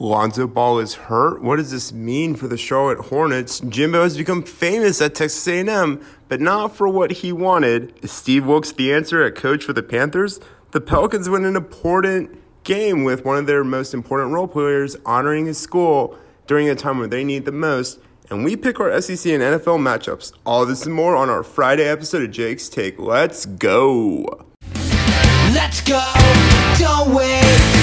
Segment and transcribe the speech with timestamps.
[0.00, 1.42] Lonzo Ball is hurt.
[1.42, 3.60] What does this mean for the Charlotte Hornets?
[3.60, 7.92] Jimbo has become famous at Texas A&M, but not for what he wanted.
[8.02, 10.40] Is Steve Wilks the answer at coach for the Panthers?
[10.70, 15.44] The Pelicans win an important game with one of their most important role players honoring
[15.44, 17.98] his school during a time where they need the most.
[18.30, 20.32] And we pick our SEC and NFL matchups.
[20.46, 22.98] All this and more on our Friday episode of Jake's Take.
[22.98, 24.46] Let's go.
[25.52, 26.02] Let's go,
[26.78, 27.79] don't wait.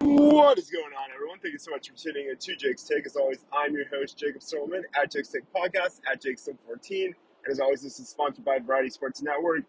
[0.00, 1.38] What is going on, everyone?
[1.40, 3.06] Thank you so much for tuning in to Jake's Take.
[3.06, 7.04] As always, I'm your host, Jacob Silberman, at Jake's Take Podcast, at Jakeson14.
[7.04, 7.14] And
[7.50, 9.62] as always, this is sponsored by Variety Sports Network,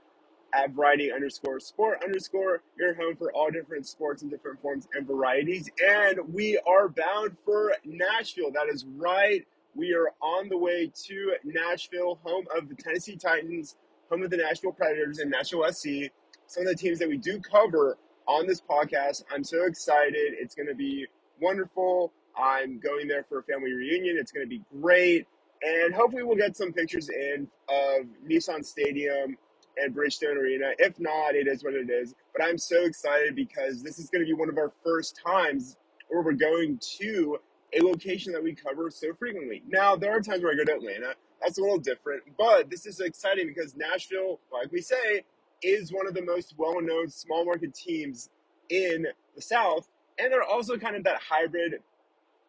[0.53, 5.05] at Variety underscore sport underscore, your home for all different sports and different forms and
[5.08, 5.70] varieties.
[5.86, 8.52] And we are bound for Nashville.
[8.52, 9.45] That is right.
[9.76, 13.76] We are on the way to Nashville, home of the Tennessee Titans,
[14.09, 16.12] home of the Nashville Predators and Nashville SC.
[16.48, 19.23] Some of the teams that we do cover on this podcast.
[19.31, 20.34] I'm so excited.
[20.39, 21.06] It's going to be
[21.39, 22.11] wonderful.
[22.36, 24.17] I'm going there for a family reunion.
[24.17, 25.28] It's going to be great.
[25.61, 29.38] And hopefully, we'll get some pictures in of Nissan Stadium
[29.78, 30.72] and Bridgestone Arena.
[30.80, 32.16] If not, it is what it is.
[32.36, 35.78] But I'm so excited because this is going to be one of our first times
[36.08, 37.38] where we're going to
[37.78, 39.64] a location that we cover so frequently.
[39.67, 41.14] Now, there are times where I go to Atlanta.
[41.42, 45.23] That's a little different, but this is exciting because Nashville, like we say,
[45.62, 48.30] is one of the most well known small market teams
[48.70, 49.88] in the South.
[50.17, 51.75] And they're also kind of that hybrid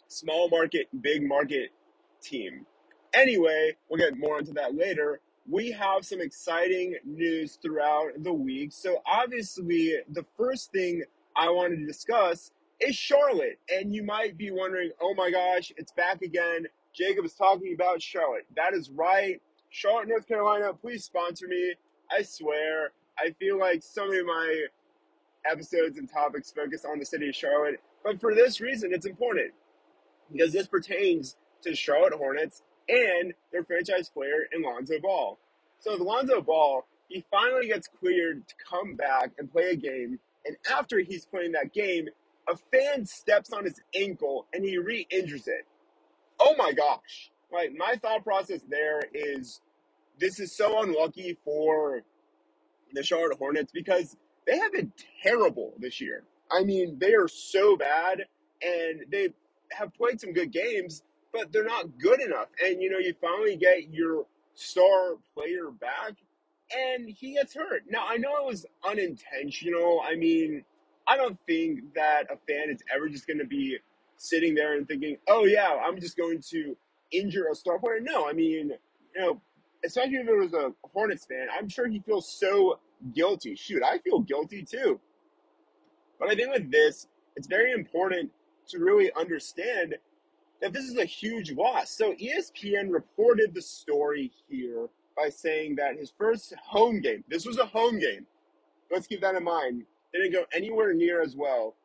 [0.08, 1.70] small market, big market
[2.20, 2.66] team.
[3.14, 5.20] Anyway, we'll get more into that later.
[5.48, 8.72] We have some exciting news throughout the week.
[8.72, 11.02] So, obviously, the first thing
[11.36, 13.58] I wanted to discuss is Charlotte.
[13.70, 16.66] And you might be wondering, oh my gosh, it's back again.
[16.94, 18.46] Jacob is talking about Charlotte.
[18.56, 19.40] That is right.
[19.70, 21.74] Charlotte, North Carolina, please sponsor me.
[22.10, 22.92] I swear.
[23.18, 24.64] I feel like so many of my
[25.50, 27.80] episodes and topics focus on the city of Charlotte.
[28.04, 29.52] But for this reason, it's important
[30.32, 35.38] because this pertains to Charlotte Hornets and their franchise player in Lonzo Ball.
[35.80, 40.19] So with Lonzo Ball, he finally gets cleared to come back and play a game.
[40.46, 42.08] And after he's playing that game,
[42.50, 45.66] a fan steps on his ankle and he re-injures it.
[46.38, 47.31] Oh my gosh.
[47.53, 49.61] Like my thought process there is
[50.19, 52.03] this is so unlucky for
[52.93, 54.16] the Charlotte Hornets because
[54.47, 56.25] they have been terrible this year.
[56.50, 58.27] I mean, they are so bad
[58.62, 59.31] and they
[59.72, 62.49] have played some good games, but they're not good enough.
[62.65, 66.15] And you know, you finally get your star player back
[66.77, 67.82] and he gets hurt.
[67.88, 70.03] Now, I know it was unintentional.
[70.05, 70.65] I mean,
[71.10, 73.76] I don't think that a fan is ever just going to be
[74.16, 76.76] sitting there and thinking, "Oh yeah, I'm just going to
[77.10, 78.71] injure a star player." No, I mean,
[79.15, 79.41] you know,
[79.84, 82.78] especially if it was a Hornets fan, I'm sure he feels so
[83.12, 83.56] guilty.
[83.56, 85.00] Shoot, I feel guilty too.
[86.20, 88.31] But I think with this, it's very important
[88.69, 89.97] to really understand
[90.60, 91.91] that this is a huge loss.
[91.91, 97.59] So ESPN reported the story here by saying that his first home game, this was
[97.59, 98.26] a home game.
[98.93, 99.87] Let's keep that in mind.
[100.12, 101.76] Didn't go anywhere near as well.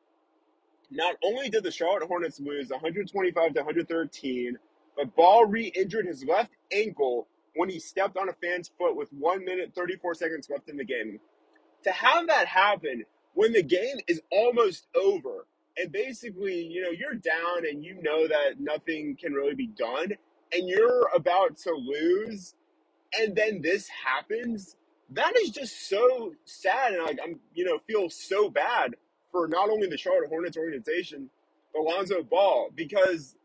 [0.92, 4.58] Not only did the Charlotte Hornets lose 125 to 113,
[4.98, 9.46] but Ball re-injured his left ankle when he stepped on a fan's foot with 1
[9.46, 11.20] minute 34 seconds left in the game.
[11.84, 15.48] To have that happen when the game is almost over
[15.78, 20.14] and basically, you know, you're down and you know that nothing can really be done
[20.54, 22.56] and you're about to lose
[23.20, 24.76] and then this happens,
[25.12, 28.96] that is just so sad and like I'm, you know, feel so bad
[29.32, 31.30] for not only the Charlotte Hornets organization,
[31.74, 33.36] but Lonzo Ball because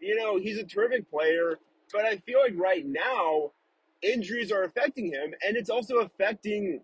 [0.00, 1.58] you know, he's a terrific player,
[1.92, 3.52] but I feel like right now
[4.02, 6.80] injuries are affecting him and it's also affecting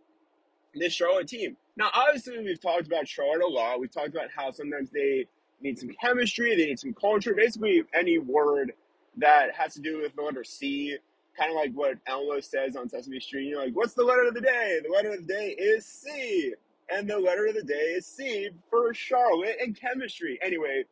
[0.75, 1.57] this Charlotte team.
[1.77, 3.81] Now, obviously, we've talked about Charlotte a lot.
[3.81, 5.27] We've talked about how sometimes they
[5.61, 8.73] need some chemistry, they need some culture, basically any word
[9.17, 10.97] that has to do with the letter C,
[11.39, 13.47] kind of like what Elmo says on Sesame Street.
[13.47, 14.81] You know, like, what's the letter of the day?
[14.85, 16.55] The letter of the day is C.
[16.91, 20.39] And the letter of the day is C for Charlotte and chemistry.
[20.43, 20.85] Anyway,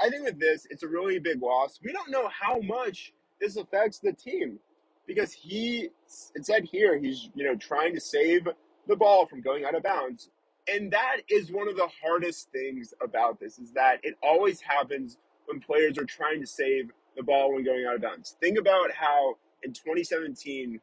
[0.00, 1.78] I think with this, it's a really big loss.
[1.84, 4.58] We don't know how much this affects the team
[5.06, 5.90] because he,
[6.34, 8.48] it said here, he's, you know, trying to save
[8.88, 10.30] the ball from going out of bounds.
[10.66, 15.18] And that is one of the hardest things about this is that it always happens
[15.44, 18.36] when players are trying to save the ball when going out of bounds.
[18.40, 20.80] Think about how in 2017,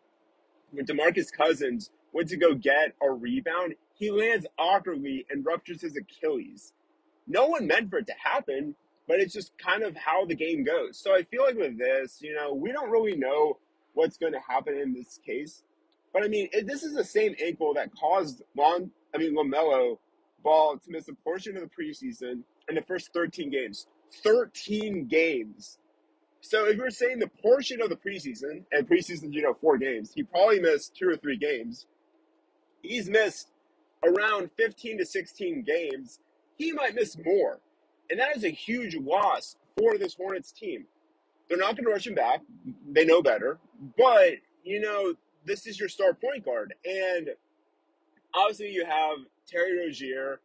[0.72, 5.96] when DeMarcus Cousins went to go get a rebound, he lands awkwardly and ruptures his
[5.96, 6.74] Achilles.
[7.28, 8.76] No one meant for it to happen,
[9.08, 10.98] but it's just kind of how the game goes.
[10.98, 13.58] So I feel like with this, you know, we don't really know
[13.94, 15.64] what's going to happen in this case.
[16.14, 19.98] But I mean, it, this is the same ankle that caused Lon, I mean Lamelo
[20.44, 23.88] Ball to miss a portion of the preseason in the first 13 games.
[24.24, 25.78] 13 games.
[26.42, 30.12] So if you're saying the portion of the preseason, and preseason, you know, four games,
[30.14, 31.86] he probably missed two or three games.
[32.82, 33.52] He's missed
[34.04, 36.20] around 15 to 16 games.
[36.58, 37.60] He might miss more.
[38.10, 40.86] And that is a huge loss for this Hornets team.
[41.48, 42.42] They're not going to rush him back.
[42.92, 43.60] They know better.
[43.98, 44.34] But,
[44.64, 45.14] you know,
[45.46, 46.74] this is your star point guard.
[46.86, 47.30] And
[48.34, 49.18] obviously you have
[49.48, 50.40] Terry Rozier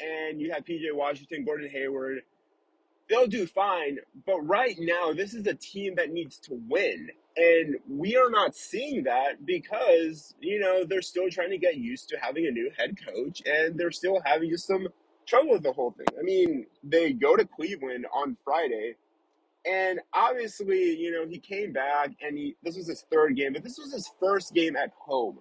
[0.00, 2.22] and you have PJ Washington, Gordon Hayward.
[3.08, 3.98] They'll do fine.
[4.26, 7.08] But right now, this is a team that needs to win.
[7.36, 12.08] And we are not seeing that because, you know, they're still trying to get used
[12.08, 14.88] to having a new head coach and they're still having just some
[15.26, 16.06] trouble with the whole thing.
[16.18, 18.96] I mean, they go to Cleveland on Friday
[19.68, 23.62] and obviously, you know, he came back and he this was his third game, but
[23.62, 25.38] this was his first game at home.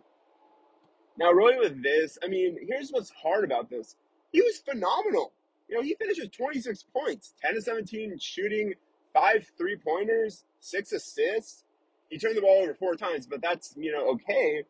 [1.18, 3.96] Now, really with this, I mean, here's what's hard about this.
[4.32, 5.32] He was phenomenal.
[5.68, 8.74] You know, he finished with 26 points, 10 to 17 shooting,
[9.14, 11.64] five three pointers, six assists.
[12.10, 14.64] He turned the ball over four times, but that's, you know, okay.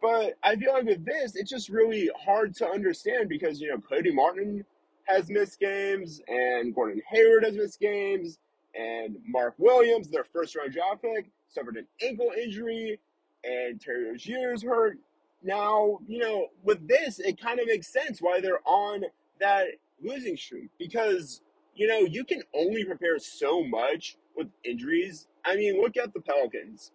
[0.00, 3.78] But I feel like with this, it's just really hard to understand because, you know,
[3.78, 4.64] Cody Martin
[5.04, 8.38] has missed games and Gordon Hayward has missed games
[8.74, 13.00] and Mark Williams, their first round draft pick, suffered an ankle injury
[13.44, 14.98] and Terry Rozier's hurt.
[15.42, 19.04] Now, you know, with this, it kind of makes sense why they're on
[19.40, 19.66] that
[20.02, 21.42] losing streak because,
[21.74, 25.26] you know, you can only prepare so much with injuries.
[25.44, 26.92] I mean, look at the Pelicans.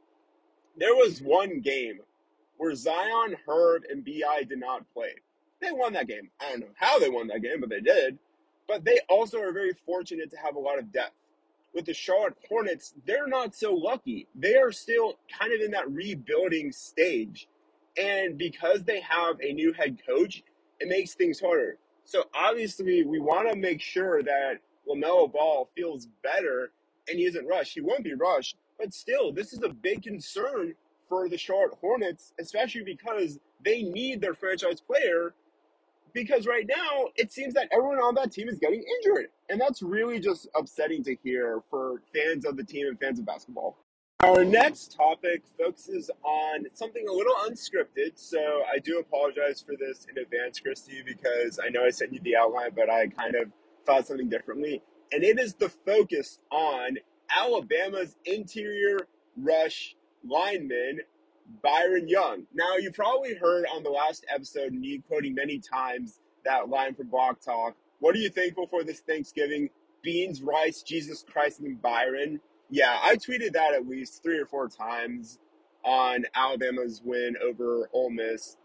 [0.78, 2.00] There was one game
[2.58, 5.16] where Zion, Herb, and BI did not play.
[5.62, 6.30] They won that game.
[6.40, 8.18] I don't know how they won that game, but they did.
[8.68, 11.16] But they also are very fortunate to have a lot of depth.
[11.74, 14.28] With the Charlotte Hornets, they're not so lucky.
[14.34, 17.48] They are still kind of in that rebuilding stage.
[17.98, 20.44] And because they have a new head coach,
[20.80, 21.78] it makes things harder.
[22.06, 26.72] So obviously, we want to make sure that LaMelo Ball feels better
[27.10, 27.74] and he isn't rushed.
[27.74, 30.76] He won't be rushed, but still, this is a big concern
[31.10, 35.34] for the Charlotte Hornets, especially because they need their franchise player.
[36.14, 39.28] Because right now, it seems that everyone on that team is getting injured.
[39.50, 43.26] And that's really just upsetting to hear for fans of the team and fans of
[43.26, 43.78] basketball.
[44.22, 48.40] Our next topic focuses on something a little unscripted, so
[48.74, 52.38] I do apologize for this in advance, Christy, because I know I sent you the
[52.38, 53.52] outline, but I kind of
[53.86, 54.82] thought something differently.
[55.12, 56.98] And it is the focus on
[57.30, 59.00] Alabama's interior
[59.36, 61.02] rush lineman,
[61.62, 62.48] Byron Young.
[62.54, 67.08] Now, you probably heard on the last episode me quoting many times that line from
[67.08, 67.76] Block Talk.
[68.00, 69.70] What are you thankful for this Thanksgiving?
[70.02, 72.40] Beans, rice, Jesus Christ, and Byron.
[72.76, 75.40] Yeah, I tweeted that at least three or four times
[75.86, 78.58] on Alabama's win over Ole Miss.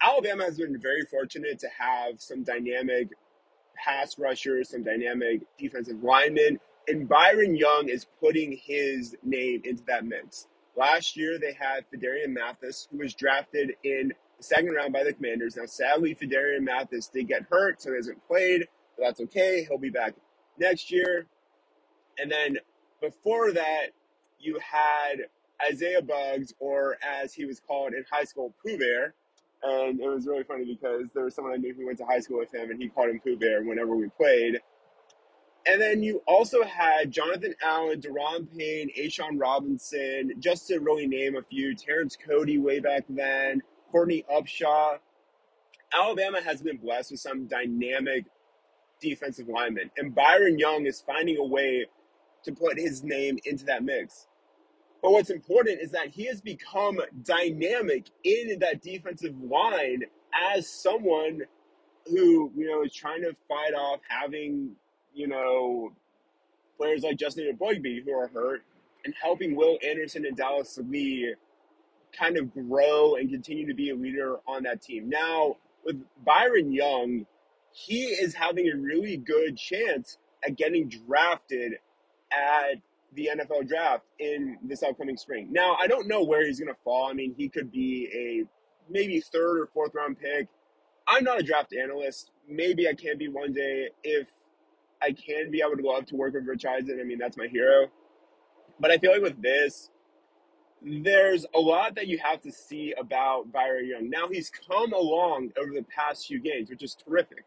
[0.00, 3.08] Alabama has been very fortunate to have some dynamic
[3.76, 6.58] pass rushers, some dynamic defensive linemen,
[6.88, 10.46] and Byron Young is putting his name into that mix.
[10.74, 15.12] Last year, they had Phidarian Mathis, who was drafted in the second round by the
[15.12, 15.56] Commanders.
[15.56, 19.66] Now, sadly, Phidarian Mathis did get hurt, so he hasn't played, but that's okay.
[19.68, 20.14] He'll be back
[20.58, 21.26] next year.
[22.18, 22.56] And then
[23.00, 23.88] before that,
[24.38, 25.26] you had
[25.66, 29.14] Isaiah Buggs, or as he was called in high school, Pooh Bear.
[29.62, 32.20] And it was really funny because there was someone I knew who went to high
[32.20, 34.60] school with him, and he called him Pooh Bear whenever we played.
[35.66, 41.36] And then you also had Jonathan Allen, Da'Ron Payne, A'Shawn Robinson, just to really name
[41.36, 44.96] a few, Terrence Cody way back then, Courtney Upshaw.
[45.92, 48.24] Alabama has been blessed with some dynamic
[49.00, 51.86] defensive linemen, and Byron Young is finding a way
[52.44, 54.26] to put his name into that mix.
[55.02, 60.02] But what's important is that he has become dynamic in that defensive line
[60.52, 61.42] as someone
[62.06, 64.72] who, you know, is trying to fight off having,
[65.14, 65.92] you know,
[66.76, 68.62] players like Justin Eboigbe who are hurt
[69.04, 71.34] and helping Will Anderson and Dallas Lee
[72.12, 75.08] kind of grow and continue to be a leader on that team.
[75.08, 77.26] Now, with Byron Young,
[77.72, 81.74] he is having a really good chance at getting drafted
[82.32, 82.76] at
[83.14, 85.48] the NFL draft in this upcoming spring.
[85.50, 87.10] Now, I don't know where he's going to fall.
[87.10, 90.48] I mean, he could be a maybe third or fourth round pick.
[91.08, 92.30] I'm not a draft analyst.
[92.48, 94.28] Maybe I can be one day if
[95.02, 95.62] I can be.
[95.62, 96.98] I would love to work with Rich Eisen.
[97.00, 97.88] I mean, that's my hero.
[98.78, 99.90] But I feel like with this,
[100.82, 104.08] there's a lot that you have to see about Byron Young.
[104.08, 107.44] Now he's come along over the past few games, which is terrific.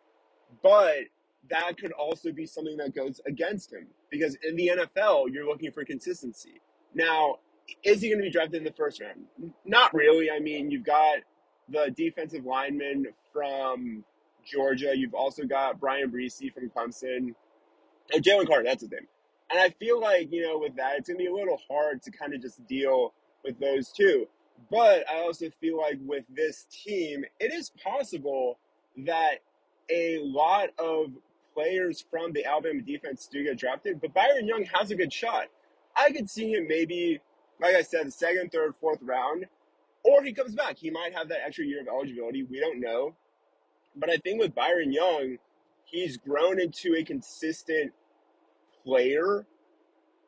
[0.62, 1.06] But
[1.50, 5.72] that could also be something that goes against him because in the NFL, you're looking
[5.72, 6.62] for consistency.
[6.94, 7.40] Now,
[7.84, 9.26] is he going to be drafted in the first round?
[9.66, 10.30] Not really.
[10.30, 11.18] I mean, you've got
[11.68, 14.04] the defensive lineman from
[14.46, 14.94] Georgia.
[14.96, 17.34] You've also got Bryan Bresee from Clemson.
[18.14, 19.08] Oh, Jalen Carter, that's his name.
[19.50, 22.04] And I feel like, you know, with that, it's going to be a little hard
[22.04, 24.28] to kind of just deal with those two.
[24.70, 28.60] But I also feel like with this team, it is possible
[29.06, 29.40] that
[29.90, 31.08] a lot of
[31.54, 35.48] players from the Alabama defense do get drafted, but Byron Young has a good shot.
[35.96, 37.22] I could see him maybe,
[37.62, 39.46] like I said, second, third, fourth round,
[40.04, 40.78] or he comes back.
[40.78, 42.44] He might have that extra year of eligibility.
[42.44, 43.16] We don't know.
[43.96, 45.38] But I think with Byron Young,
[45.86, 47.94] he's grown into a consistent
[48.84, 49.46] player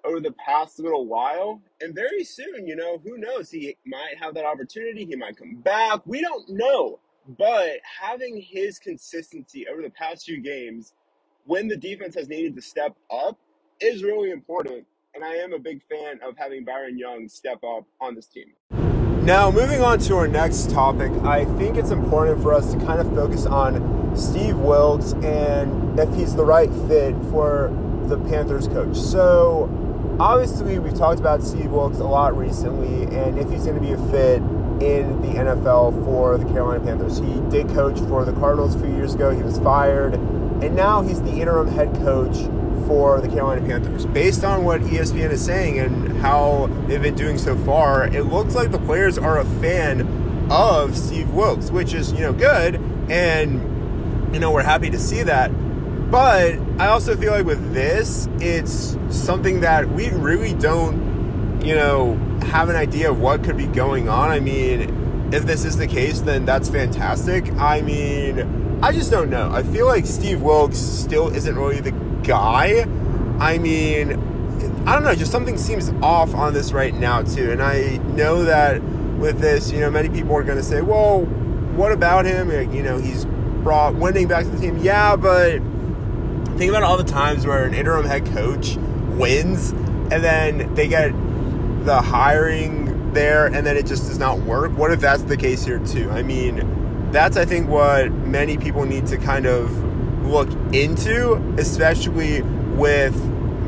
[0.03, 1.61] over the past little while.
[1.81, 3.49] And very soon, you know, who knows?
[3.49, 5.05] He might have that opportunity.
[5.05, 6.01] He might come back.
[6.05, 6.99] We don't know.
[7.27, 10.93] But having his consistency over the past few games
[11.45, 13.37] when the defense has needed to step up
[13.79, 14.85] is really important.
[15.13, 18.53] And I am a big fan of having Byron Young step up on this team.
[19.23, 22.99] Now, moving on to our next topic, I think it's important for us to kind
[22.99, 27.73] of focus on Steve Wilks and if he's the right fit for
[28.07, 28.95] the Panthers coach.
[28.95, 29.69] So,
[30.19, 33.93] obviously, we've talked about Steve Wilks a lot recently and if he's going to be
[33.93, 34.41] a fit
[34.83, 37.17] in the NFL for the Carolina Panthers.
[37.17, 40.19] He did coach for the Cardinals a few years ago, he was fired,
[40.65, 42.35] and now he's the interim head coach
[42.87, 44.05] for the Carolina Panthers.
[44.07, 48.55] Based on what ESPN is saying and how they've been doing so far, it looks
[48.55, 52.75] like the players are a fan of Steve Wilks, which is, you know, good
[53.09, 55.49] and you know, we're happy to see that.
[56.11, 62.15] But I also feel like with this, it's something that we really don't, you know,
[62.41, 64.29] have an idea of what could be going on.
[64.29, 67.51] I mean, if this is the case, then that's fantastic.
[67.53, 69.51] I mean, I just don't know.
[69.51, 71.91] I feel like Steve Wilks still isn't really the
[72.23, 72.85] guy.
[73.39, 74.13] I mean,
[74.85, 77.51] I don't know, just something seems off on this right now, too.
[77.51, 78.83] And I know that
[79.17, 81.21] with this, you know, many people are going to say, well,
[81.75, 82.51] what about him?
[82.73, 84.77] You know, he's brought winning back to the team.
[84.77, 85.59] Yeah, but
[86.57, 88.75] think about all the times where an interim head coach
[89.17, 91.11] wins and then they get
[91.85, 94.71] the hiring there and then it just does not work.
[94.77, 96.11] What if that's the case here, too?
[96.11, 96.84] I mean,
[97.15, 99.71] that's, I think, what many people need to kind of
[100.25, 103.15] look into, especially with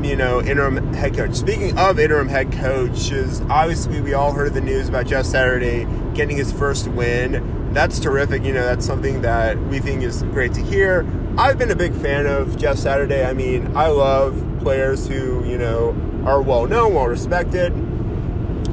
[0.04, 1.34] you know interim head coach.
[1.34, 6.36] Speaking of interim head coaches, obviously we all heard the news about Jeff Saturday getting
[6.36, 7.72] his first win.
[7.72, 8.44] That's terrific.
[8.44, 11.06] You know that's something that we think is great to hear.
[11.38, 13.24] I've been a big fan of Jeff Saturday.
[13.24, 17.72] I mean, I love players who you know are well known, well respected.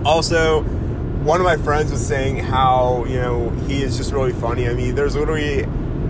[0.05, 0.65] Also,
[1.25, 4.70] one of my friends was saying how you know he is just really funny.
[4.70, 5.62] I mean, there's literally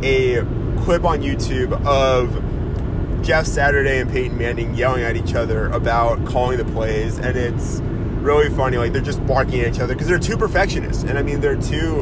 [0.03, 0.43] a
[0.83, 6.57] clip on YouTube of Jeff Saturday and Peyton Manning yelling at each other about calling
[6.57, 7.79] the plays, and it's
[8.21, 8.77] really funny.
[8.77, 11.61] Like they're just barking at each other because they're two perfectionists, and I mean they're
[11.61, 12.01] two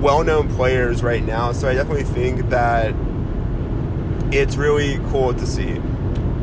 [0.00, 1.52] well-known players right now.
[1.52, 2.94] So I definitely think that
[4.32, 5.82] it's really cool to see.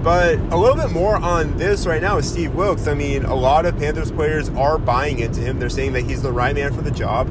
[0.06, 2.86] But a little bit more on this right now is Steve Wilks.
[2.86, 5.58] I mean, a lot of Panthers players are buying into him.
[5.58, 7.28] They're saying that he's the right man for the job.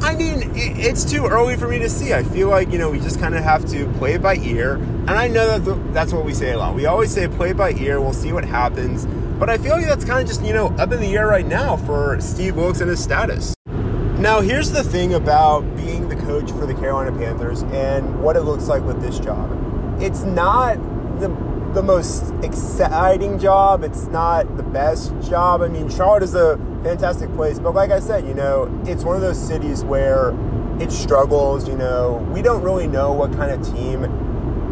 [0.00, 2.14] I mean, it's too early for me to see.
[2.14, 4.76] I feel like, you know, we just kind of have to play it by ear.
[4.76, 6.74] And I know that that's what we say a lot.
[6.74, 9.04] We always say play by ear, we'll see what happens.
[9.38, 11.46] But I feel like that's kind of just, you know, up in the air right
[11.46, 13.54] now for Steve Wilks and his status.
[13.66, 18.44] Now, here's the thing about being the coach for the Carolina Panthers and what it
[18.44, 19.52] looks like with this job.
[20.00, 20.78] It's not
[21.20, 21.28] the
[21.76, 23.84] the most exciting job.
[23.84, 25.60] It's not the best job.
[25.60, 29.14] I mean, Charlotte is a fantastic place, but like I said, you know, it's one
[29.14, 30.34] of those cities where
[30.80, 31.68] it struggles.
[31.68, 34.04] You know, we don't really know what kind of team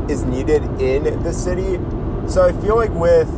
[0.08, 1.78] is needed in the city.
[2.26, 3.28] So I feel like with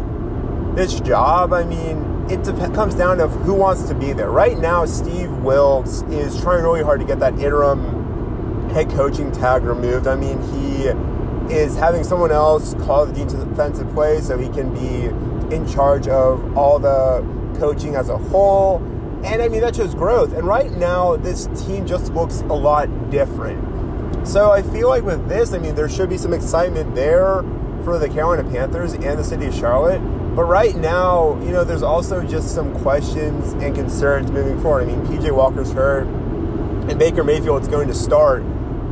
[0.76, 4.30] this job, I mean, it dep- comes down to who wants to be there.
[4.30, 9.64] Right now, Steve Wilks is trying really hard to get that interim head coaching tag
[9.64, 10.06] removed.
[10.06, 11.15] I mean, he
[11.50, 15.06] is having someone else call the defensive play so he can be
[15.54, 17.24] in charge of all the
[17.58, 18.78] coaching as a whole.
[19.24, 20.32] And I mean, that shows growth.
[20.32, 24.26] And right now, this team just looks a lot different.
[24.26, 27.42] So I feel like with this, I mean, there should be some excitement there
[27.84, 30.00] for the Carolina Panthers and the city of Charlotte.
[30.34, 34.82] But right now, you know, there's also just some questions and concerns moving forward.
[34.82, 38.42] I mean, PJ Walker's hurt, and Baker Mayfield is going to start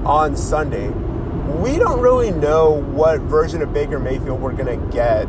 [0.04, 0.92] on Sunday
[1.47, 5.25] we don't really know what version of Baker Mayfield we're going to get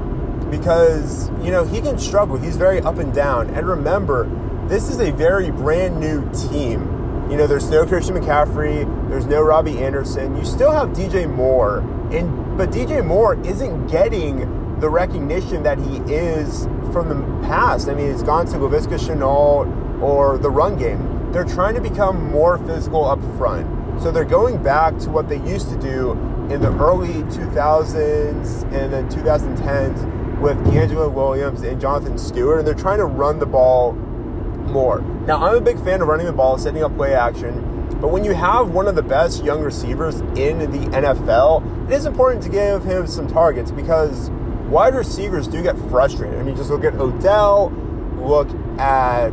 [0.50, 2.38] because, you know, he can struggle.
[2.38, 3.50] He's very up and down.
[3.50, 4.30] And remember,
[4.68, 6.82] this is a very brand new team.
[7.30, 10.36] You know, there's no Christian McCaffrey, there's no Robbie Anderson.
[10.38, 11.80] You still have DJ Moore,
[12.12, 17.90] and but DJ Moore isn't getting the recognition that he is from the past.
[17.90, 21.32] I mean, he's gone to Laviska Shenault or the run game.
[21.32, 23.68] They're trying to become more physical up front.
[24.02, 26.12] So they're going back to what they used to do
[26.52, 32.74] in the early 2000s and then 2010s with DeAngelo Williams and Jonathan Stewart, and they're
[32.76, 35.02] trying to run the ball more.
[35.26, 38.24] Now, I'm a big fan of running the ball, setting up play action, but when
[38.24, 42.50] you have one of the best young receivers in the NFL, it is important to
[42.50, 44.30] give him some targets because
[44.70, 46.38] wide receivers do get frustrated.
[46.38, 47.72] I mean, just look at Odell,
[48.20, 48.50] look
[48.80, 49.28] at,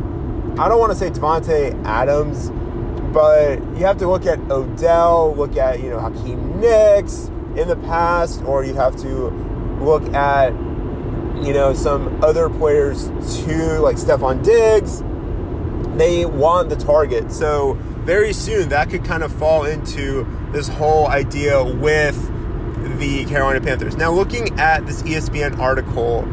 [0.57, 2.51] I don't want to say Davante Adams,
[3.13, 7.75] but you have to look at Odell, look at, you know, Hakeem Nicks in the
[7.75, 9.29] past, or you have to
[9.79, 10.51] look at,
[11.43, 13.07] you know, some other players
[13.43, 15.03] too, like Stefon Diggs.
[15.97, 17.31] They want the target.
[17.31, 22.17] So very soon that could kind of fall into this whole idea with
[22.99, 23.95] the Carolina Panthers.
[23.95, 26.27] Now, looking at this ESPN article,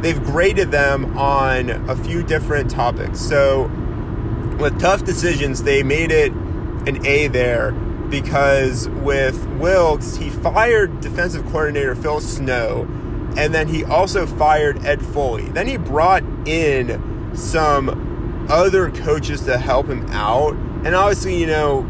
[0.00, 3.20] they've graded them on a few different topics.
[3.20, 3.70] So,
[4.64, 7.72] with tough decisions, they made it an A there
[8.08, 12.84] because with Wilks, he fired defensive coordinator Phil Snow,
[13.36, 15.50] and then he also fired Ed Foley.
[15.50, 21.86] Then he brought in some other coaches to help him out, and obviously, you know,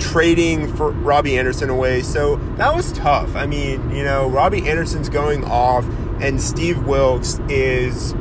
[0.00, 2.02] trading for Robbie Anderson away.
[2.02, 3.36] So that was tough.
[3.36, 5.84] I mean, you know, Robbie Anderson's going off,
[6.20, 8.14] and Steve Wilks is,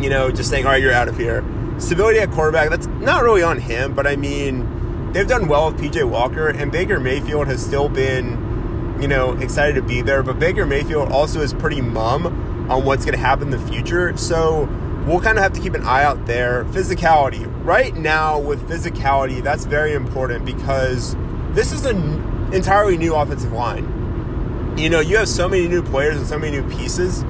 [0.00, 1.42] you know, just saying, all right, you're out of here.
[1.82, 5.80] Stability at quarterback, that's not really on him, but I mean, they've done well with
[5.80, 10.22] PJ Walker, and Baker Mayfield has still been, you know, excited to be there.
[10.22, 14.16] But Baker Mayfield also is pretty mum on what's going to happen in the future.
[14.16, 14.68] So
[15.06, 16.64] we'll kind of have to keep an eye out there.
[16.66, 17.50] Physicality.
[17.64, 21.16] Right now, with physicality, that's very important because
[21.50, 24.74] this is an entirely new offensive line.
[24.78, 27.24] You know, you have so many new players and so many new pieces.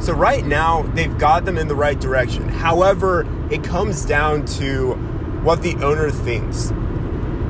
[0.00, 2.48] So, right now, they've got them in the right direction.
[2.48, 4.94] However, it comes down to
[5.42, 6.72] what the owner thinks.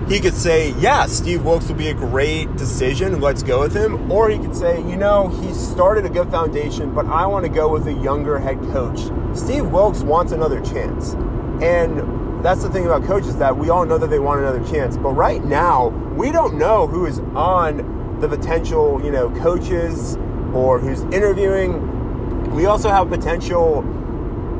[0.08, 3.20] He could say, yeah, Steve Wilks will be a great decision.
[3.20, 4.10] Let's go with him.
[4.10, 7.50] Or he could say, you know, he started a good foundation, but I want to
[7.50, 9.00] go with a younger head coach.
[9.36, 11.12] Steve Wilks wants another chance.
[11.62, 14.96] And that's the thing about coaches that we all know that they want another chance.
[14.96, 20.16] But right now, we don't know who is on the potential, you know, coaches
[20.54, 21.87] or who's interviewing.
[22.54, 23.82] We also have potential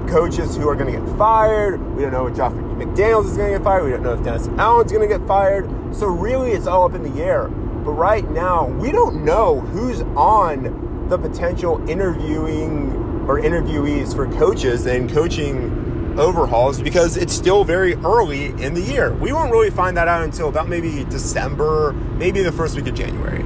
[0.08, 1.80] coaches who are going to get fired.
[1.94, 3.84] We don't know if Josh McDaniels is going to get fired.
[3.84, 5.68] We don't know if Dennis Allen's going to get fired.
[5.94, 7.48] So really, it's all up in the air.
[7.48, 14.86] But right now, we don't know who's on the potential interviewing or interviewees for coaches
[14.86, 19.12] and coaching overhauls because it's still very early in the year.
[19.14, 22.94] We won't really find that out until about maybe December, maybe the first week of
[22.94, 23.44] January.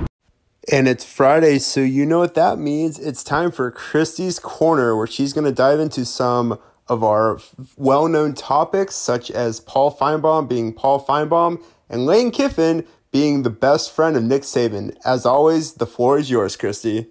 [0.70, 2.96] And it's Friday, so you know what that means.
[3.00, 7.40] It's time for Christy's Corner, where she's going to dive into some of our
[7.76, 13.50] well known topics, such as Paul Finebaum being Paul Finebaum and Lane Kiffin being the
[13.50, 14.96] best friend of Nick Saban.
[15.04, 17.08] As always, the floor is yours, Christy.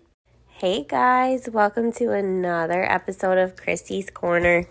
[0.48, 4.66] Hey guys, welcome to another episode of Christy's Corner.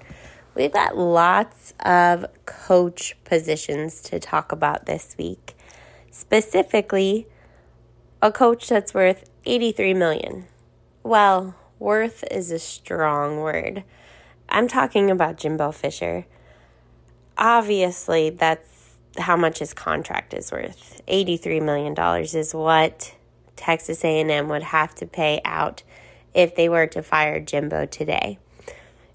[0.54, 5.54] We've got lots of coach positions to talk about this week.
[6.10, 7.26] Specifically,
[8.22, 10.46] a coach that's worth 83 million.
[11.02, 13.84] Well, worth is a strong word.
[14.48, 16.26] I'm talking about Jimbo Fisher.
[17.38, 21.00] Obviously, that's how much his contract is worth.
[21.08, 23.14] 83 million dollars is what
[23.56, 25.82] Texas A&M would have to pay out
[26.34, 28.38] if they were to fire Jimbo today.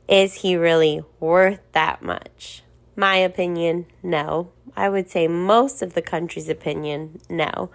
[0.07, 2.63] Is he really worth that much?
[2.95, 4.51] My opinion, no.
[4.75, 7.69] I would say most of the country's opinion, no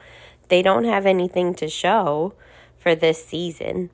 [0.50, 2.34] they don't have anything to show
[2.78, 3.90] for this season.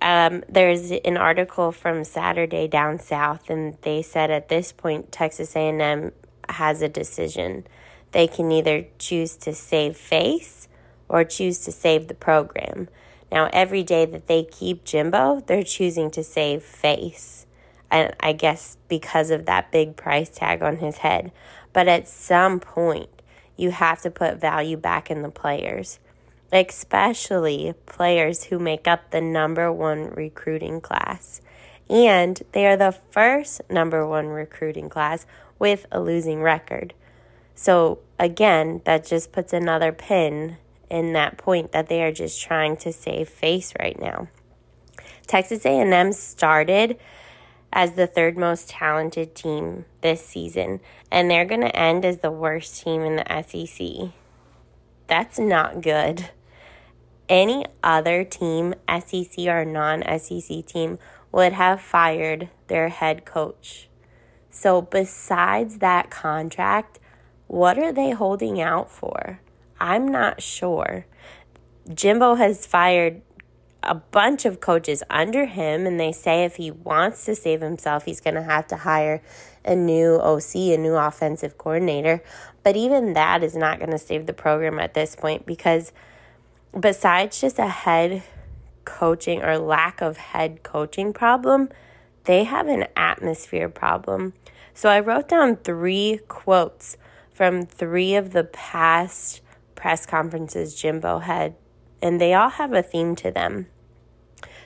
[0.00, 5.54] Um, there's an article from Saturday Down South, and they said at this point Texas
[5.56, 6.12] A&M
[6.48, 7.66] has a decision.
[8.12, 10.68] They can either choose to save face
[11.08, 12.88] or choose to save the program.
[13.30, 17.46] Now, every day that they keep Jimbo, they're choosing to save face.
[17.90, 21.32] And I guess because of that big price tag on his head.
[21.72, 23.08] But at some point,
[23.58, 25.98] you have to put value back in the players,
[26.52, 31.42] especially players who make up the number one recruiting class.
[31.90, 35.26] And they are the first number one recruiting class
[35.58, 36.94] with a losing record.
[37.54, 42.76] So, again, that just puts another pin in that point that they are just trying
[42.78, 44.28] to save face right now.
[45.26, 46.98] Texas A&M started
[47.72, 52.30] as the third most talented team this season, and they're going to end as the
[52.30, 54.10] worst team in the SEC.
[55.06, 56.30] That's not good.
[57.28, 60.98] any other team, SEC or non SEC team,
[61.32, 63.88] would have fired their head coach.
[64.50, 66.98] So, besides that contract,
[67.46, 69.40] what are they holding out for?
[69.80, 71.06] I'm not sure.
[71.92, 73.22] Jimbo has fired
[73.82, 78.04] a bunch of coaches under him, and they say if he wants to save himself,
[78.04, 79.22] he's going to have to hire
[79.64, 82.22] a new OC, a new offensive coordinator.
[82.62, 85.92] But even that is not going to save the program at this point because
[86.78, 88.22] besides just a head
[88.84, 91.68] coaching or lack of head coaching problem,
[92.24, 94.32] they have an atmosphere problem.
[94.74, 96.96] So I wrote down three quotes
[97.32, 99.40] from three of the past
[99.74, 101.54] press conferences Jimbo had,
[102.00, 103.66] and they all have a theme to them.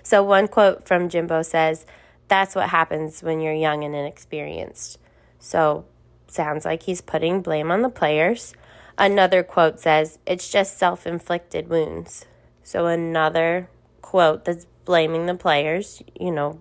[0.03, 1.87] So one quote from Jimbo says,
[2.29, 4.99] That's what happens when you're young and inexperienced.
[5.39, 5.85] So
[6.27, 8.55] sounds like he's putting blame on the players.
[8.99, 12.27] Another quote says, It's just self inflicted wounds.
[12.63, 13.69] So another
[14.01, 16.61] quote that's blaming the players, you know,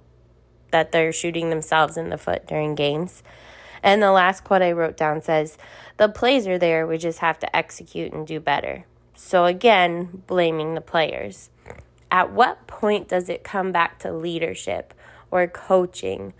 [0.71, 3.23] that they're shooting themselves in the foot during games.
[3.83, 5.57] And the last quote I wrote down says,
[5.97, 8.85] The plays are there, we just have to execute and do better.
[9.13, 11.49] So again, blaming the players.
[12.09, 14.93] At what point does it come back to leadership
[15.29, 16.33] or coaching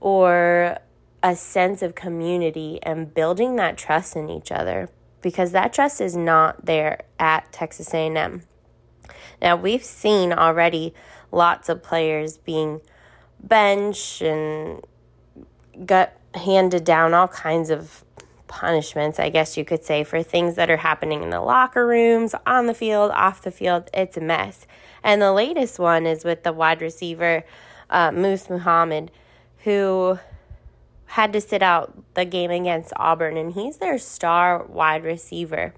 [0.00, 0.78] or
[1.22, 4.88] a sense of community and building that trust in each other?
[5.22, 8.42] Because that trust is not there at Texas A&M.
[9.40, 10.94] Now, we've seen already
[11.30, 12.80] lots of players being
[13.40, 14.82] benched and
[15.84, 18.04] got handed down all kinds of
[18.48, 22.34] punishments, I guess you could say, for things that are happening in the locker rooms,
[22.46, 23.90] on the field, off the field.
[23.92, 24.66] It's a mess.
[25.02, 27.44] And the latest one is with the wide receiver,
[27.90, 29.10] uh, Moose Muhammad,
[29.64, 30.18] who
[31.06, 35.72] had to sit out the game against Auburn, and he's their star wide receiver.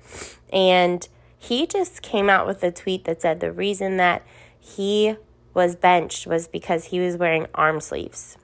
[0.52, 1.06] And
[1.38, 4.26] he just came out with a tweet that said the reason that
[4.58, 5.16] he
[5.54, 8.36] was benched was because he was wearing arm sleeves.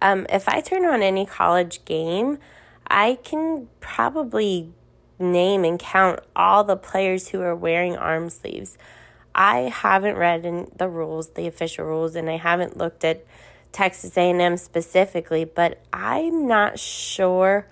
[0.00, 2.38] Um, if I turn on any college game,
[2.86, 4.72] I can probably
[5.18, 8.76] name and count all the players who are wearing arm sleeves.
[9.34, 13.24] I haven't read in the rules, the official rules, and I haven't looked at
[13.72, 17.66] Texas A&M specifically, but I'm not sure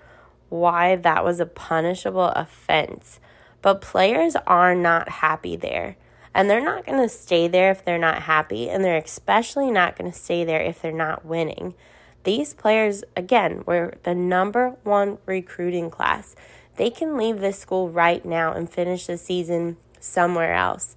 [0.48, 3.20] why that was a punishable offense.
[3.62, 5.96] But players are not happy there.
[6.34, 8.68] And they're not going to stay there if they're not happy.
[8.68, 11.74] And they're especially not going to stay there if they're not winning.
[12.24, 16.36] These players, again, were the number one recruiting class.
[16.76, 20.96] They can leave this school right now and finish the season somewhere else.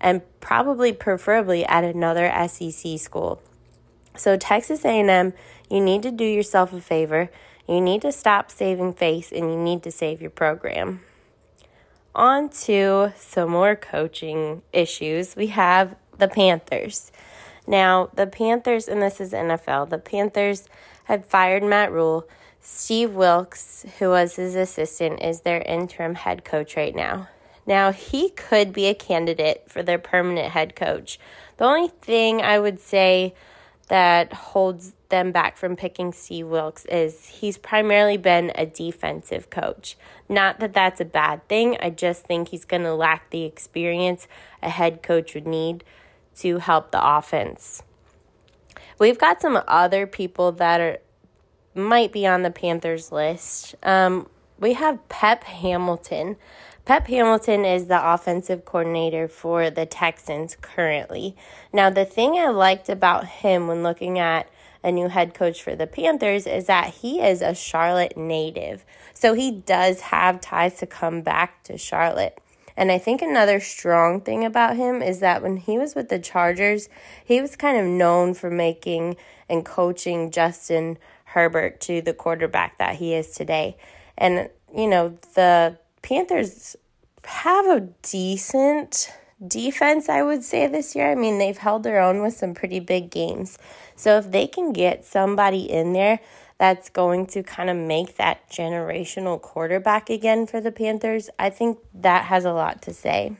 [0.00, 3.40] And probably, preferably, at another SEC school.
[4.16, 5.32] So, Texas A&M,
[5.70, 7.30] you need to do yourself a favor.
[7.66, 11.00] You need to stop saving face and you need to save your program
[12.16, 15.36] on to some more coaching issues.
[15.36, 17.12] We have the Panthers.
[17.66, 20.68] Now, the Panthers, and this is NFL, the Panthers
[21.04, 22.28] had fired Matt Rhule.
[22.60, 27.28] Steve Wilks, who was his assistant, is their interim head coach right now.
[27.66, 31.18] Now, he could be a candidate for their permanent head coach.
[31.56, 33.34] The only thing I would say
[33.88, 39.96] that holds them back from picking Steve Wilks is he's primarily been a defensive coach.
[40.28, 41.76] Not that that's a bad thing.
[41.80, 44.26] I just think he's going to lack the experience
[44.62, 45.84] a head coach would need
[46.36, 47.82] to help the offense.
[48.98, 50.98] We've got some other people that are
[51.74, 53.74] might be on the Panthers list.
[53.82, 56.36] Um, we have Pep Hamilton.
[56.86, 61.36] Pep Hamilton is the offensive coordinator for the Texans currently.
[61.72, 64.48] Now, the thing I liked about him when looking at
[64.82, 68.84] a new head coach for the Panthers is that he is a Charlotte native.
[69.12, 72.40] So he does have ties to come back to Charlotte.
[72.76, 76.18] And I think another strong thing about him is that when he was with the
[76.18, 76.88] Chargers,
[77.24, 79.16] he was kind of known for making
[79.48, 83.76] and coaching Justin Herbert to the quarterback that he is today.
[84.18, 86.76] And, you know, the Panthers
[87.24, 89.12] have a decent
[89.46, 91.10] defense, I would say, this year.
[91.10, 93.58] I mean, they've held their own with some pretty big games.
[93.94, 96.20] So if they can get somebody in there
[96.58, 101.78] that's going to kind of make that generational quarterback again for the Panthers, I think
[101.94, 103.36] that has a lot to say.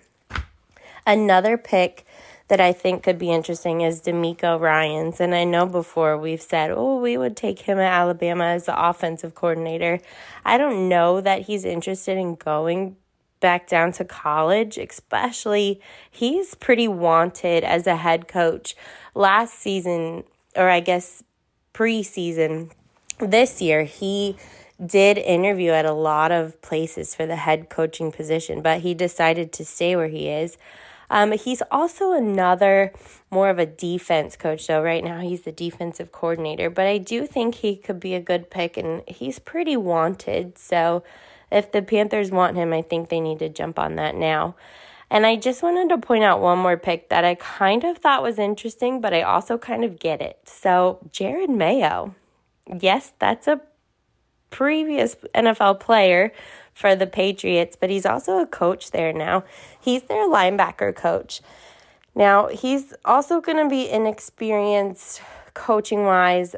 [1.07, 2.05] Another pick
[2.49, 5.21] that I think could be interesting is DeMeco Ryans.
[5.21, 8.89] And I know before we've said, oh, we would take him at Alabama as the
[8.89, 9.99] offensive coordinator.
[10.45, 12.97] I don't know that he's interested in going
[13.41, 18.77] back down to college, especially he's pretty wanted as a head coach.
[19.15, 20.25] Last season,
[20.55, 21.23] or I guess
[21.75, 22.71] preseason,
[23.19, 24.37] this year, he
[24.85, 29.53] did interview at a lot of places for the head coaching position, but he decided
[29.55, 30.59] to stay where he is.
[31.09, 32.93] Um, he's also another
[33.31, 36.69] more of a defense coach, so right now he's the defensive coordinator.
[36.69, 40.59] But I do think he could be a good pick, and he's pretty wanted.
[40.59, 41.05] So
[41.51, 44.57] if the Panthers want him, I think they need to jump on that now.
[45.09, 48.25] And I just wanted to point out one more pick that I kind of thought
[48.25, 50.41] was interesting, but I also kind of get it.
[50.45, 52.15] So, Jerod Mayo.
[52.81, 53.61] Yes, that's a
[54.51, 56.33] previous NFL player
[56.75, 59.45] for the Patriots, but he's also a coach there now.
[59.81, 61.41] He's their linebacker coach.
[62.15, 65.23] Now, he's also going to be inexperienced
[65.55, 66.57] coaching wise,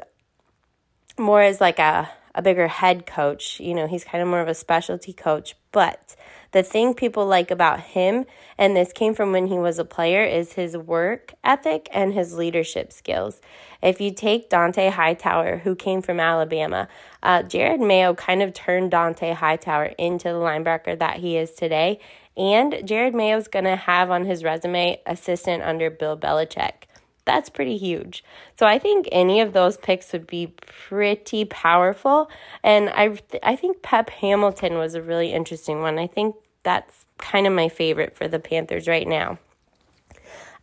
[1.17, 3.59] more as like a, a bigger head coach.
[3.59, 6.15] You know, he's kind of more of a specialty coach, but
[6.51, 8.25] the thing people like about him,
[8.57, 12.35] and this came from when he was a player, is his work ethic and his
[12.35, 13.39] leadership skills.
[13.81, 16.87] If you take Dont'a Hightower, who came from Alabama,
[17.23, 21.99] uh, Jerod Mayo kind of turned Dont'a Hightower into the linebacker that he is today.
[22.35, 26.88] And Jerod Mayo's going to have on his resume assistant under Bill Belichick.
[27.25, 28.23] That's pretty huge.
[28.57, 32.29] So I think any of those picks would be pretty powerful.
[32.63, 35.99] And I, I think Pep Hamilton was a really interesting one.
[35.99, 39.37] I think that's kind of my favorite for the Panthers right now.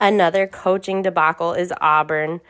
[0.01, 2.41] Another coaching debacle is Auburn.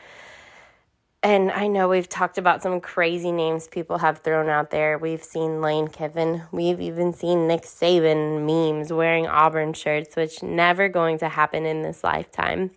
[1.22, 4.96] And I know we've talked about some crazy names people have thrown out there.
[4.96, 6.42] We've seen Lane Kiffin.
[6.52, 11.82] We've even seen Nick Saban memes wearing Auburn shirts, which never going to happen in
[11.82, 12.70] this lifetime.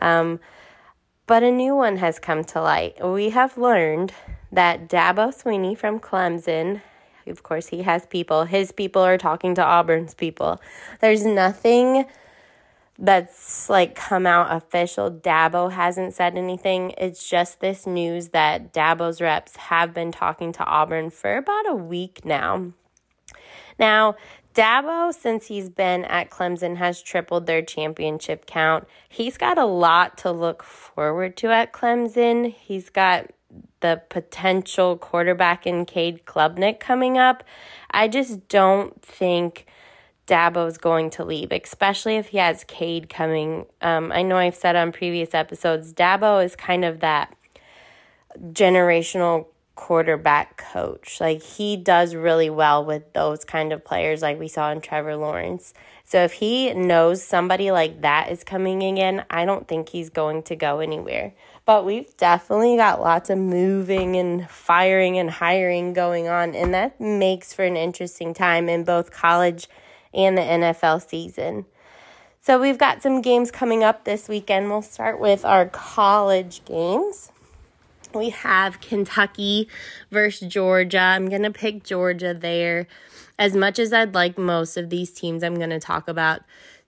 [0.00, 0.38] Um,
[1.28, 3.06] but a new one has come to light.
[3.06, 4.12] We have learned
[4.50, 6.80] that Dabo Swinney from Clemson,
[7.26, 10.60] of course, he has people, his people are talking to Auburn's people.
[11.00, 12.06] There's nothing
[12.98, 15.10] that's like come out official.
[15.10, 16.94] Dabo hasn't said anything.
[16.96, 21.74] It's just this news that Dabo's reps have been talking to Auburn for about a
[21.74, 22.72] week now.
[23.78, 24.16] Now,
[24.54, 28.88] Dabo, since he's been at Clemson, has tripled their championship count.
[29.08, 32.52] He's got a lot to look forward to at Clemson.
[32.52, 33.30] He's got
[33.80, 37.44] the potential quarterback in Cade Klubnik coming up.
[37.90, 39.66] I just don't think
[40.26, 43.66] Dabo's going to leave, especially if he has Cade coming.
[43.80, 47.34] Um, I know I've said on previous episodes, Dabo is kind of that
[48.52, 49.46] generational
[49.78, 51.20] quarterback coach.
[51.20, 55.14] Like he does really well with those kind of players like we saw in Trevor
[55.14, 55.72] Lawrence.
[56.02, 60.42] So if he knows somebody like that is coming again, I don't think he's going
[60.42, 61.32] to go anywhere.
[61.64, 67.00] But we've definitely got lots of moving and firing and hiring going on and that
[67.00, 69.68] makes for an interesting time in both college
[70.12, 71.66] and the NFL season.
[72.40, 74.70] So we've got some games coming up this weekend.
[74.70, 77.30] We'll start with our college games
[78.14, 79.68] we have Kentucky
[80.10, 80.98] versus Georgia.
[80.98, 82.86] I'm going to pick Georgia there.
[83.38, 86.40] As much as I'd like most of these teams I'm going to talk about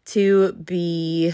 [0.07, 1.33] to be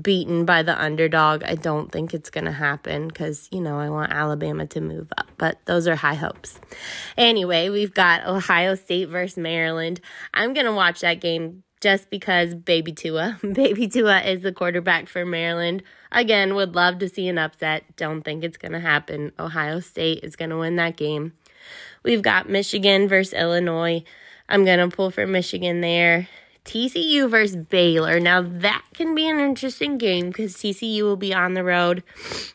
[0.00, 3.90] beaten by the underdog, I don't think it's going to happen because, you know, I
[3.90, 6.60] want Alabama to move up, but those are high hopes.
[7.16, 10.00] Anyway, we've got Ohio State versus Maryland.
[10.34, 15.08] I'm going to watch that game just because Baby Tua, Baby Tua is the quarterback
[15.08, 15.82] for Maryland.
[16.12, 17.84] Again, would love to see an upset.
[17.96, 19.32] Don't think it's going to happen.
[19.38, 21.32] Ohio State is going to win that game.
[22.02, 24.04] We've got Michigan versus Illinois.
[24.48, 26.28] I'm going to pull for Michigan there.
[26.64, 28.20] TCU versus Baylor.
[28.20, 32.02] Now, that can be an interesting game because TCU will be on the road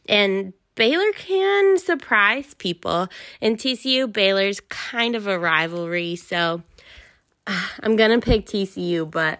[0.08, 3.08] and Baylor can surprise people.
[3.42, 6.16] And TCU Baylor's kind of a rivalry.
[6.18, 6.64] So,
[7.48, 9.40] I'm going to pick TCU, but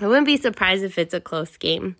[0.00, 1.96] I wouldn't be surprised if it's a close game.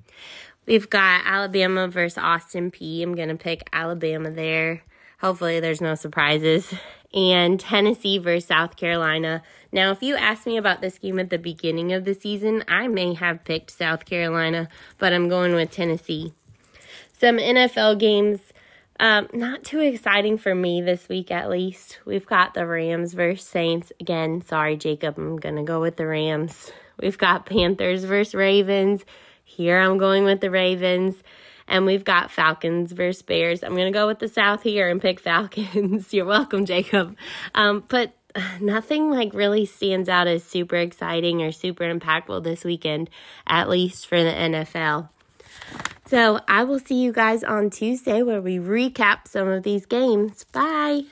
[0.66, 3.02] We've got Alabama versus Austin Peay.
[3.02, 4.82] I'm going to pick Alabama there.
[5.20, 6.74] Hopefully, there's no surprises.
[7.14, 9.42] And Tennessee versus South Carolina.
[9.72, 12.88] Now, if you asked me about this game at the beginning of the season, I
[12.88, 14.68] may have picked South Carolina,
[14.98, 16.32] but I'm going with Tennessee.
[17.12, 18.40] Some NFL games
[18.98, 22.00] um, not too exciting for me this week, at least.
[22.04, 23.92] We've got the Rams versus Saints.
[24.00, 26.70] Again, sorry, Jacob, I'm going to go with the Rams.
[26.98, 29.04] We've got Panthers versus Ravens.
[29.44, 31.22] Here I'm going with the Ravens.
[31.68, 33.62] And we've got Falcons versus Bears.
[33.62, 36.12] I'm going to go with the South here and pick Falcons.
[36.14, 37.16] You're welcome, Jacob.
[37.54, 38.14] Um, but
[38.60, 43.10] nothing like really stands out as super exciting or super impactful this weekend,
[43.46, 45.08] at least for the NFL.
[46.06, 50.44] So I will see you guys on Tuesday where we recap some of these games.
[50.44, 51.02] Bye.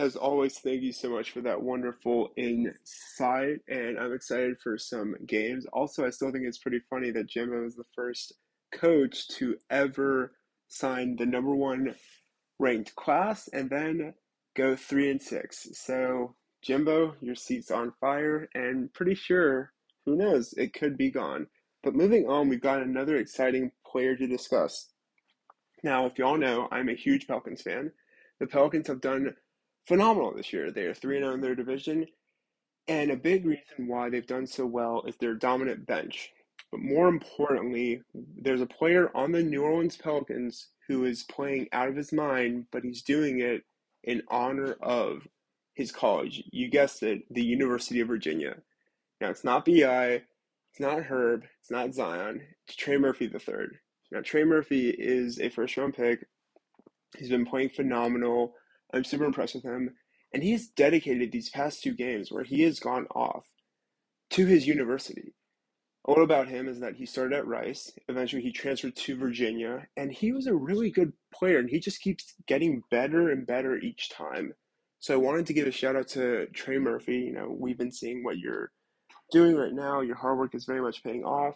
[0.00, 5.14] As always, thank you so much for that wonderful insight, and I'm excited for some
[5.26, 5.66] games.
[5.72, 8.32] Also, I still think it's pretty funny that Jimbo is the first
[8.72, 10.32] coach to ever
[10.68, 11.94] sign the number one
[12.58, 14.14] ranked class and then
[14.56, 15.68] go three and six.
[15.72, 19.72] So, Jimbo, your seat's on fire, and pretty sure,
[20.06, 21.46] who knows, it could be gone.
[21.82, 24.88] But moving on, we've got another exciting player to discuss.
[25.82, 27.92] Now, if y'all know, I'm a huge Pelicans fan.
[28.40, 29.34] The Pelicans have done
[29.86, 30.70] phenomenal this year.
[30.70, 32.06] They are 3 0 in their division,
[32.88, 36.30] and a big reason why they've done so well is their dominant bench.
[36.70, 41.88] But more importantly, there's a player on the New Orleans Pelicans who is playing out
[41.88, 43.62] of his mind, but he's doing it
[44.04, 45.26] in honor of
[45.74, 46.42] his college.
[46.50, 48.56] You guessed it, the University of Virginia.
[49.20, 50.22] Now, it's not BI,
[50.78, 53.02] it's not Herb, it's not Zion, it's Trey mm-hmm.
[53.02, 53.66] Murphy III.
[54.12, 56.24] Now, Trey Murphy is a first round pick.
[57.18, 58.54] He's been playing phenomenal.
[58.94, 59.90] I'm super impressed with him.
[60.32, 63.44] And he's dedicated these past two games where he has gone off
[64.30, 65.34] to his university.
[66.04, 67.90] All about him is that he started at Rice.
[68.08, 71.58] Eventually, he transferred to Virginia, and he was a really good player.
[71.58, 74.52] And he just keeps getting better and better each time.
[75.00, 77.16] So I wanted to give a shout out to Trey Murphy.
[77.16, 78.70] You know, we've been seeing what you're
[79.30, 80.00] doing right now.
[80.00, 81.54] Your hard work is very much paying off.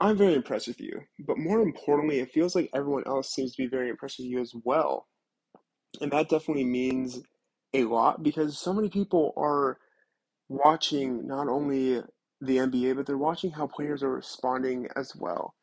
[0.00, 1.00] I'm very impressed with you.
[1.20, 4.40] But more importantly, it feels like everyone else seems to be very impressed with you
[4.40, 5.06] as well.
[6.00, 7.20] And that definitely means
[7.74, 9.78] a lot because so many people are
[10.48, 12.02] watching not only
[12.40, 15.54] the NBA, but they're watching how players are responding as well.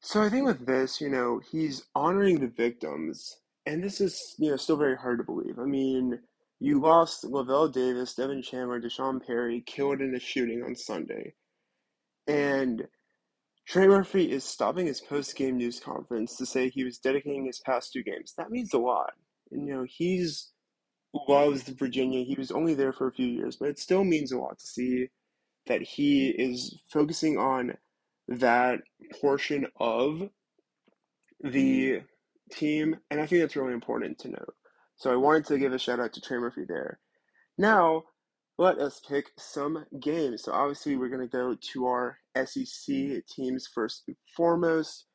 [0.00, 4.50] So I think with this, you know, he's honoring the victims, and this is, you
[4.50, 5.60] know, still very hard to believe.
[5.60, 6.18] I mean,
[6.60, 11.34] you lost Lavel Davis, Devin Chandler, D'Sean Perry, killed in a shooting on Sunday.
[12.26, 12.86] And
[13.66, 17.60] Trey Murphy is stopping his post game news conference to say he was dedicating his
[17.64, 18.34] past two games.
[18.36, 19.12] That means a lot.
[19.50, 20.52] And, you know, he's
[21.28, 22.24] loves Virginia.
[22.24, 24.66] He was only there for a few years, but it still means a lot to
[24.66, 25.08] see
[25.66, 27.74] that he is focusing on
[28.28, 28.80] that
[29.20, 30.28] portion of
[31.42, 32.04] the mm-hmm.
[32.50, 34.54] team, and I think that's really important to note.
[35.02, 37.00] So I wanted to give a shout out to Trey Murphy there.
[37.58, 38.04] Now,
[38.56, 40.44] let us pick some games.
[40.44, 45.06] So obviously, we're going to go to our SEC teams first and foremost.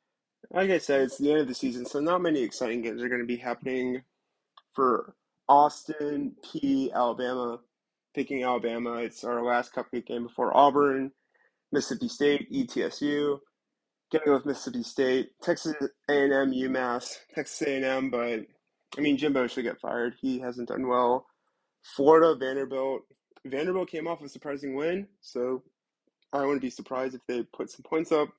[0.52, 3.08] Like I said, it's the end of the season, so not many exciting games are
[3.08, 4.02] going to be happening
[4.74, 5.16] for
[5.48, 7.60] Austin Peay, Alabama.
[8.14, 11.12] Picking Alabama, it's our last cupcake game before Auburn,
[11.72, 13.40] Mississippi State, ETSU.
[14.12, 15.76] Gonna go with Mississippi State, Texas
[16.10, 18.48] A&M, UMass, Texas A&M, but
[18.98, 20.16] I mean Jimbo should get fired.
[20.22, 21.26] He hasn't done well.
[21.96, 23.02] Florida, Vanderbilt.
[23.46, 25.64] Vanderbilt came off a surprising win, so
[26.34, 28.30] I wouldn't be surprised if they put some points up.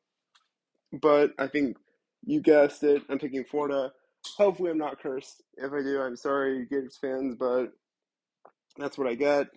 [0.92, 1.76] But I think
[2.24, 3.02] you guessed it.
[3.08, 3.92] I'm picking Florida.
[4.37, 5.42] Hopefully, I'm not cursed.
[5.56, 7.72] If I do, I'm sorry, Gators fans, but
[8.76, 9.48] that's what I get.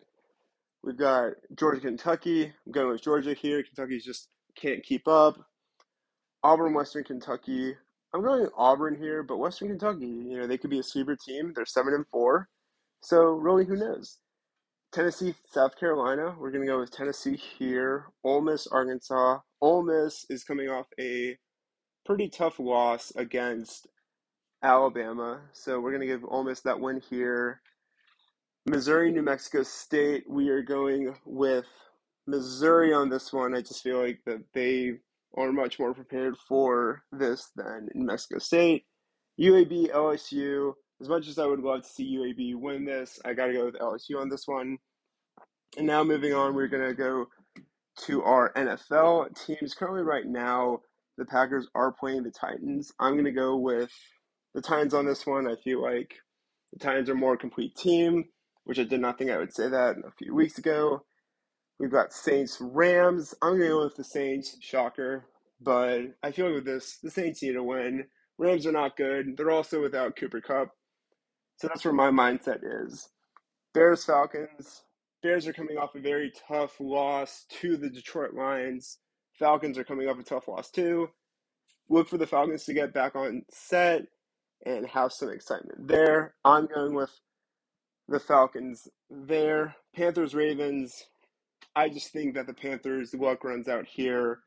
[0.83, 2.45] We've got Georgia, Kentucky.
[2.45, 3.63] I'm going with Georgia here.
[3.63, 5.37] Kentucky just can't keep up.
[6.43, 7.75] Auburn, Western Kentucky.
[8.13, 11.53] I'm going Auburn here, but Western Kentucky, you know, they could be a sleeper team.
[11.55, 12.49] They're seven and four,
[13.01, 14.17] so really, who knows?
[14.91, 16.35] Tennessee, South Carolina.
[16.37, 18.07] We're gonna go with Tennessee here.
[18.23, 19.39] Ole Miss, Arkansas.
[19.61, 21.37] Ole Miss is coming off a
[22.05, 23.87] pretty tough loss against
[24.61, 27.61] Alabama, so we're gonna give Ole Miss that win here.
[28.65, 30.29] Missouri, New Mexico State.
[30.29, 31.65] We are going with
[32.27, 33.55] Missouri on this one.
[33.55, 34.99] I just feel like that they
[35.35, 38.85] are much more prepared for this than New Mexico State.
[39.39, 40.73] UAB, LSU.
[40.99, 43.65] As much as I would love to see UAB win this, I got to go
[43.65, 44.77] with LSU on this one.
[45.77, 47.27] And now moving on, we're going to go
[48.05, 49.73] to our NFL teams.
[49.73, 50.81] Currently, right now,
[51.17, 52.91] the Packers are playing the Titans.
[52.99, 53.91] I'm going to go with
[54.53, 55.47] the Titans on this one.
[55.47, 56.15] I feel like
[56.73, 58.25] the Titans are more complete team,
[58.65, 61.03] which I did not think I would say that a few weeks ago.
[61.81, 63.35] We've got Saints, Rams.
[63.43, 64.57] I'm going to go with the Saints.
[64.61, 65.25] Shocker.
[65.61, 68.05] But I feel like with this, the Saints need to win.
[68.39, 69.37] Rams are not good.
[69.37, 70.69] They're also without Cooper Kupp,
[71.57, 73.09] So that's where my mindset is.
[73.73, 74.83] Bears, Falcons.
[75.23, 78.99] Bears are coming off a very tough loss to the Detroit Lions.
[79.39, 81.09] Falcons are coming off a tough loss too.
[81.89, 84.03] Look for the Falcons to get back on set
[84.65, 86.35] and have some excitement there.
[86.45, 87.11] I'm going with
[88.09, 89.75] the Falcons there.
[89.95, 91.05] Panthers, Ravens.
[91.75, 94.39] I just think that the Panthers' luck runs out here,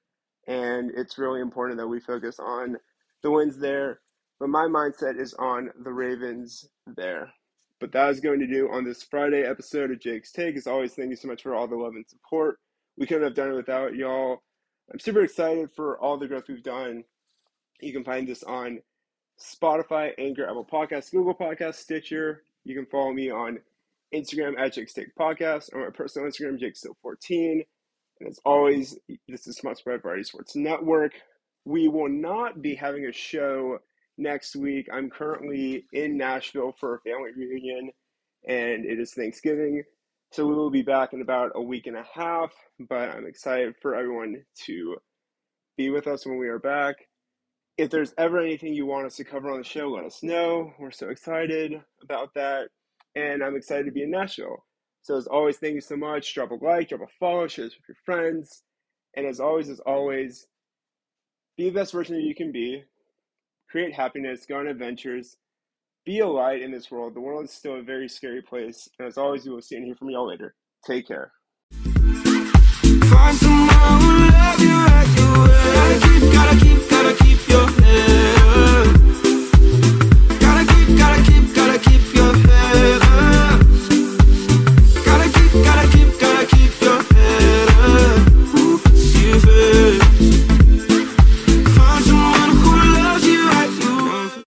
[0.46, 2.76] and it's really important that we focus on
[3.22, 4.00] the wins there.
[4.38, 7.32] But my mindset is on the Ravens there.
[7.80, 10.56] But that is going to do on this Friday episode of Jake's Take.
[10.56, 12.58] As always, thank you so much for all the love and support.
[12.96, 14.42] We couldn't have done it without y'all.
[14.92, 17.04] I'm super excited for all the growth we've done.
[17.80, 18.80] You can find this on
[19.40, 22.42] Spotify, Anchor, Apple Podcasts, Google Podcasts, Stitcher.
[22.64, 23.58] You can follow me on
[24.14, 27.64] Instagram at Jake's Take Podcast or my personal Instagram, JakeStill14.
[28.20, 28.98] And as always,
[29.28, 31.12] this is sponsored by Variety Sports Network.
[31.64, 33.78] We will not be having a show
[34.16, 34.88] next week.
[34.92, 37.90] I'm currently in Nashville for a family reunion,
[38.46, 39.82] and it is Thanksgiving.
[40.32, 43.74] So we will be back in about a week and a half, but I'm excited
[43.80, 44.96] for everyone to
[45.76, 46.96] be with us when we are back.
[47.76, 50.72] If there's ever anything you want us to cover on the show, let us know.
[50.78, 52.68] We're so excited about that
[53.14, 54.64] and I'm excited to be in Nashville.
[55.02, 56.34] So as always, thank you so much.
[56.34, 58.62] Drop a like, drop a follow, share this with your friends.
[59.16, 60.46] And as always, as always,
[61.56, 62.84] be the best version that you can be.
[63.70, 65.36] Create happiness, go on adventures,
[66.04, 67.14] be a light in this world.
[67.14, 68.88] The world is still a very scary place.
[68.98, 70.54] And as always, we will see and hear from y'all later.
[70.86, 71.32] Take care.
[71.72, 74.14] Find someone who
[74.64, 75.48] you like you will.
[75.74, 78.33] Gotta keep, gotta keep, gotta keep your head.